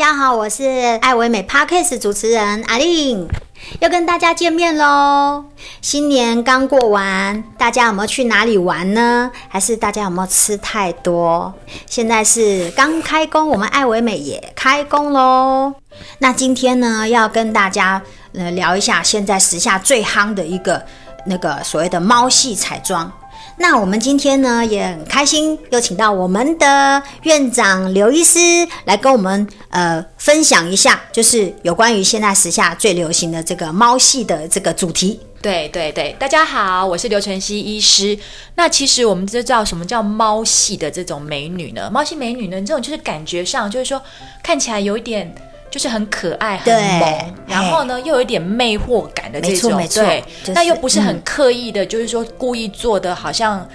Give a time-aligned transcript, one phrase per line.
[0.00, 0.64] 大家好，我是
[1.02, 3.28] 爱唯美 Podcast 主持人阿玲，
[3.80, 5.44] 又跟大家见面喽。
[5.82, 9.30] 新年刚过完，大家有没有去哪里玩呢？
[9.46, 11.52] 还是大家有没有吃太多？
[11.84, 15.74] 现在是刚开工，我们爱唯美也开工喽。
[16.16, 18.00] 那今天呢，要跟大家
[18.32, 20.82] 呃聊一下现在时下最夯的一个
[21.26, 23.12] 那个所谓的猫系彩妆。
[23.56, 28.38] 那我们今天呢也很开心，又请到我们的院长刘医师
[28.84, 35.20] 来跟我们呃分享一下，就是有关于现在时下最流行的这个猫系的这个主题。
[35.42, 38.18] 对对对，大家好，我是刘晨曦医师。
[38.56, 41.90] 那其实我们知道什么叫猫系的这种美女呢？
[41.90, 44.02] 猫系美女呢，这种就是感觉上就是说
[44.42, 45.34] 看起来有一点。
[45.70, 53.66] 就是很可爱、很萌，然后呢，又有一点魅惑感的这种，没错，对，就是、那又不是很刻意的，嗯、就是说故意做的好像。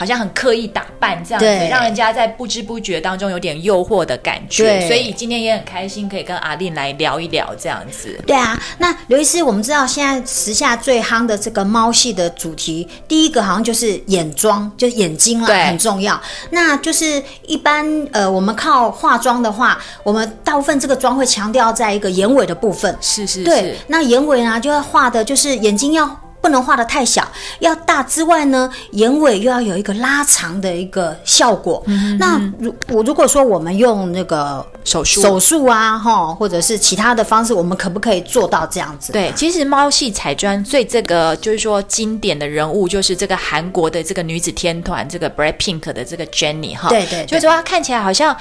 [0.00, 4.88] 好像很刻意打扮这样子，让人家在不知不觉当中有点诱惑的感觉。
[4.88, 8.18] 所以今天也很开心可以跟阿令来聊一聊这样子。
[8.26, 16.18] 对啊，那刘医师，我们知道现在时下最夯的这个猫系的主题，第一个好像就是眼妆，就是眼睛啦，很重要。
[16.48, 22.96] 那就是一般呃，我们靠化妆的话，我们大部分这个妆会强调在一个眼尾的部分。
[23.02, 23.44] 是是是。
[23.44, 26.18] 对，那眼尾呢，就要画的就是眼睛要。
[26.40, 27.26] 不能画的太小，
[27.58, 31.82] 要大之外呢，眼尾又要有一个拉长的一个效果。
[31.86, 39.12] 嗯、那如我如果说我们用那个手术手术啊，哈，或者是其他的方式，我们可不可以做到这样子？
[39.12, 46.88] 对，其实猫系彩妆最这个就是说经典的人物，就是这个韩国的这个女子天团，这个 BLACKPINK 的这个 Jennie 哈。
[46.88, 48.36] 对，对对，就是说她看起来好像。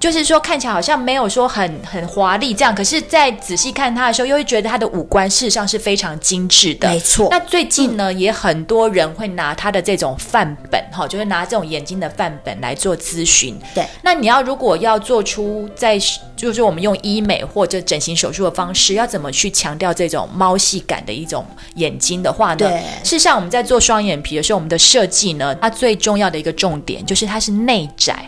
[0.00, 6.88] 就是说，看起来好像没有说很很华丽这样，可是，在仔细看他的时候，又会觉得他的五官事实上是非常精致的。
[6.88, 7.28] 没错。
[7.30, 13.54] 那最近呢，嗯、也很多人会拿他的这种范本，哈，就是拿这种眼睛的范本来做咨询。
[13.74, 13.86] 对。
[14.02, 15.98] 那你要如果要做出在，
[16.34, 21.44] 就是说我们用医美或者整形手术的方式，要怎么去强调这种猫系感的一种
[21.74, 22.56] 眼睛的话呢？
[22.56, 22.80] 对。
[23.04, 28.19] 事实上，我们在做双眼皮的时候，我们的设计呢，它最重要的一个重点就是它是内窄。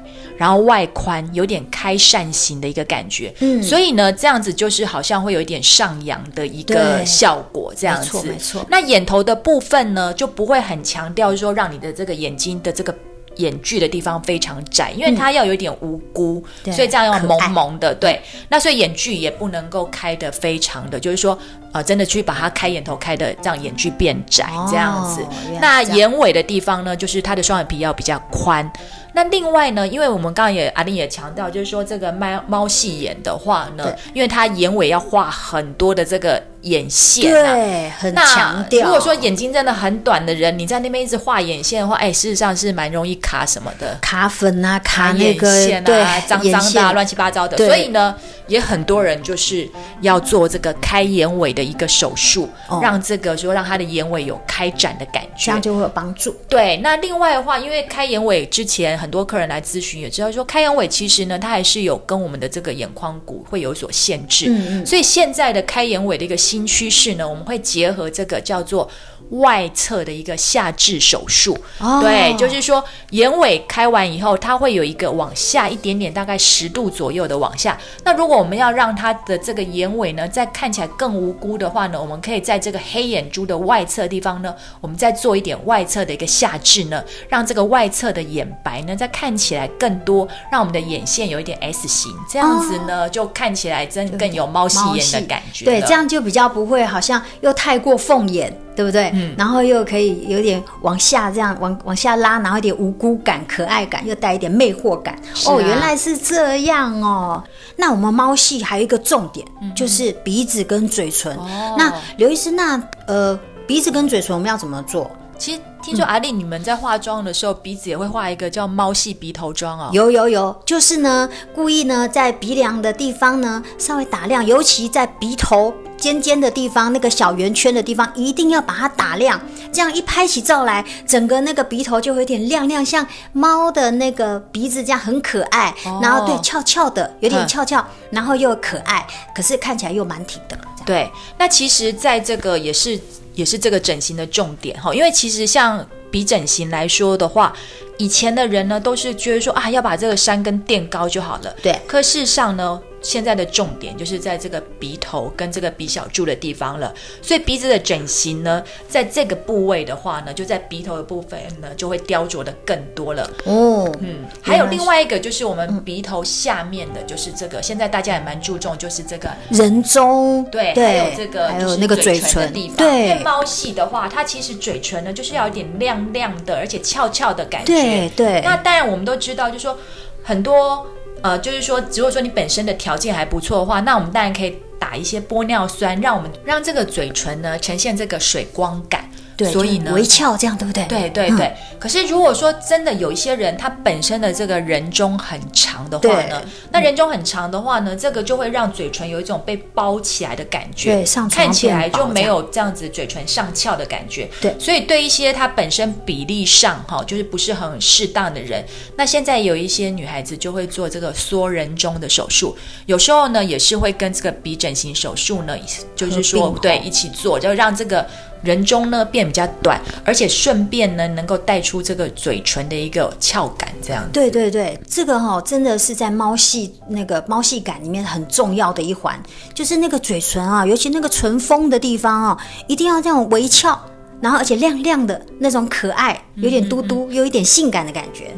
[0.43, 8.67] 然后外宽有点开扇形的一个感觉，嗯，所以呢，这样子就是好像会有一点上扬的一个效果，这样子，没错，没错。
[8.69, 12.93] 那眼头的部分呢，就不会很强调说让你的这个眼睛的这个
[13.37, 18.21] 眼距的地方非常窄，因为它要有一点无辜，嗯、所以这样要萌萌的，对。
[18.49, 21.39] 那所以眼距也不能够开的非常的，就是说，
[21.73, 25.25] 呃，真的去把它开眼头开的让眼距变窄，哦、这样子。
[25.61, 28.69] 那眼尾的地方呢，就是它的双眼皮要比较宽。
[29.15, 38.87] 那另外呢，因为我们刚刚也阿玲也强调，就是说这个猫猫戏眼的话呢，因为它眼尾要画很多的这个眼线，对，很强调。
[38.87, 47.57] 如果说眼睛真的很短的人，你在那边一直画眼线的话，哎，事实上是蛮容易卡什么的，卡粉啊，卡那个眼线啊，脏脏的、啊、乱七八糟的。
[47.57, 48.15] 所以呢，
[48.47, 49.69] 也很多人就是
[50.01, 56.35] 要做这个开眼尾的一个手术，哦、让这个说让他的眼尾有开展的感觉，这样就会有帮助。
[56.49, 58.93] 对，那另外的话，因为开眼尾之前。
[59.03, 64.47] 很多客人来咨询也知道说，开眼尾其实呢，它还是有跟我们的这个眼眶骨会有所限制。
[64.49, 64.87] 嗯嗯。
[64.87, 68.87] 所以现在的开眼尾的一个新趋势呢，我们会结合这个叫做。
[69.33, 77.79] 外侧的一个下至手术，哦、对，就是说眼尾开完以后，它会有一个往下一点点，大概十度左右的往下。
[78.05, 95.65] 那如果我们要让它的这个眼尾呢，再看起来更无辜的话呢，我们可以在这个黑眼珠的外侧地方呢，我们再做一点外侧的一个下至呢，让这个外侧的眼白呢，再看起来更多，让我们的眼线有一点 S 型，这样子呢，哦、就看起来真更有猫系眼的感觉。
[95.65, 98.55] 对，这样就比较不会好像又太过凤眼。
[98.75, 99.11] 对不对？
[99.15, 105.15] 嗯，然后又可以有点往下这样往往下拉，然后一点无辜感、可爱感，又带一点魅惑感。
[105.15, 107.43] 啊、哦，原来是这样哦。
[107.77, 111.37] 那我们猫系还有一个重点，嗯、就是鼻子跟嘴唇。
[111.37, 115.11] 哦、那刘医师，那呃鼻子跟嘴唇我们要怎么做？
[115.43, 119.91] 其实听说阿丽你们在化妆的时候，嗯、鼻子也会画一个叫猫系鼻头妆哦。
[119.93, 125.75] 有有有，就是呢，故意呢在鼻梁的地方呢稍微打亮，尤其在鼻头。
[125.99, 129.41] 尖尖的地方，那个小圆圈的地方，一定要把它打亮，
[129.73, 140.59] 这样一拍起照来，整个那个鼻头就会有点亮亮，像猫的那个鼻子这样很可爱，哦、然后对翘翘的，有点翘翘，嗯、然后又可爱，可是看起来又蛮挺的。
[140.85, 142.99] 对，那其实在这个也是
[143.35, 147.53] 也是这个整形的重点哈，因为其实像鼻整形来说的话，
[147.99, 152.81] 以前的人呢都是觉得说啊要把这个山根垫高就好了，对，可事实上呢。
[153.03, 156.93] 现在的重点就是在这个鼻头跟这个鼻小柱的地方了。
[157.21, 163.29] 所以鼻子的整形呢，在这个部位的话呢，就在鼻头的部分呢，就会雕琢的更多了。
[163.45, 172.77] 哦，嗯，还有另外一个就是我们鼻头下面的，就是这个，现在大家也蛮注重，就是这个人中，对，对，还有这个，还有那个嘴唇的地方。
[172.77, 177.73] 对，因为猫系的话，它其实嘴唇呢，就是要有点亮亮的，而且翘翘的感觉。
[177.73, 178.41] 对对。
[178.43, 179.79] 那当然，我们都知道，就是说
[180.23, 180.87] 很多
[181.23, 189.09] 呃，就是说，如果说你本身的条件还不错的话，那我们当然可以打一些玻尿酸，让我们让这个嘴唇呢呈现这个水光感。
[189.45, 190.85] 对，所以呢，微翘这样对不对？
[190.87, 191.47] 对对对。
[191.47, 204.29] 嗯、可是如果说真的有一些人，他本身的这个人中很长的话呢，那人中很长的话呢，这个就会让嘴唇有一种被包起来的感觉，对，上看起来就没有这样子嘴唇上翘的感觉。
[204.41, 208.65] 对，所以对一些他本身比例上哈，就是不是很适当的人，
[208.97, 212.57] 那现在有一些女孩子就会做这个缩人中的手术，
[212.87, 215.57] 有时候呢也是会跟这个鼻整形手术呢，
[215.97, 218.07] 就是说对一起做，就让这个。
[218.43, 224.11] 人中呢变比较短，而且顺便呢能够带出这个嘴唇的一个翘感，这样子。
[224.13, 229.21] 对对对，这个哈、哦、真的是在猫系那个猫系感里面很重要的一环，
[229.55, 233.79] 就是那个嘴唇啊，尤其那个唇峰的地方啊，一定要这样微翘，
[234.21, 238.31] 然后而且亮亮的那种可爱，有点嘟嘟，有一点性感的感觉。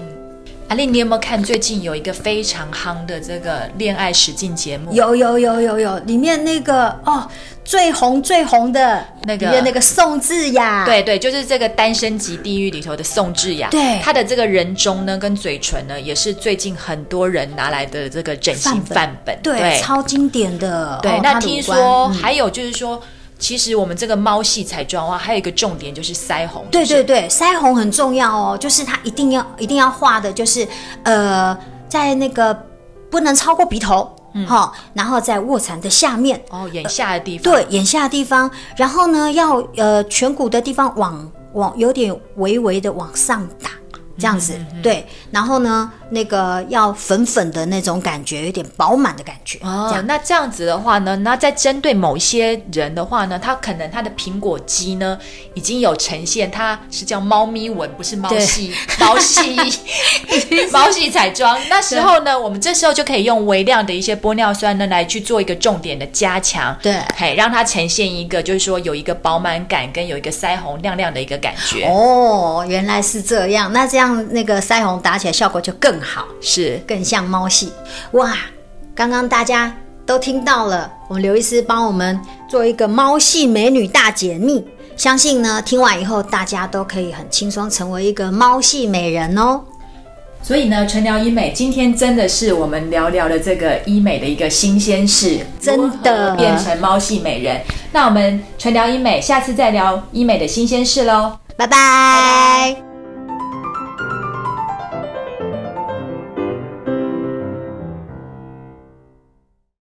[0.74, 4.92] 阿令，你有没有看最近有一个非常夯的这个恋爱实境节目？
[4.92, 7.30] 有有有有有，里面那个哦
[7.64, 13.68] 最红最红的那个那个宋智雅，对对，就是这个《单身即地狱》里头的宋智雅。
[13.70, 20.98] 对，她的这个人中呢跟嘴唇呢，也是最近很多人拿来的这个整形范本，本对，对，超经典的。
[21.00, 23.00] 对，哦、那听说还有就是说。
[23.36, 26.64] 嗯其实我们这个猫系彩妆的话，还有一个重点就是腮红。
[26.70, 30.66] 对对对，腮红很重要哦，就是它一定要一定要画的，就是
[31.02, 31.56] 呃，
[31.88, 32.54] 在那个
[33.10, 43.70] 不能超过鼻头，嗯，哈，然后在卧蚕的下面哦，眼下的地方，对，眼下的地方，然后呢，要呃颧骨的地方往往有点微微的往上打。
[44.16, 49.58] 这样子、对，然后呢，那个要粉粉的那种感觉，有点饱满的感觉。
[49.62, 55.18] 哦，这那这样子的话呢，那在针对某些人的话呢，他可能他的苹果肌呢
[55.54, 59.56] 已经有呈现，它是叫猫咪纹，不是猫系猫系
[60.70, 61.58] 猫系彩妆。
[61.68, 71.86] 那时候呢，我们这时候就可以用微量的一些玻尿酸呢来去做一个重点的加强，对，嘿，让它呈现一个就是说有一个饱满感跟有一个腮红亮亮的一个感觉。
[71.88, 74.03] 哦，原来是这样，那这样。
[74.04, 77.72] 让那个腮红打起来效果就更好，是更像猫系
[78.12, 78.36] 哇！
[78.94, 79.74] 刚刚大家
[80.04, 84.62] 都听到了，我们刘医师帮我们做一个猫系美女大解密，
[84.94, 89.62] 相信呢听完以后大家都可以很轻松成为一个猫系美人哦。
[90.42, 97.58] 所以呢，纯聊医美今天真的是我们聊聊的这个医美的一个新鲜事，真的变成猫系美人。
[97.92, 101.76] 那我们纯聊医美下次再聊医美的新鲜事喽，拜拜。
[101.76, 102.93] 拜拜。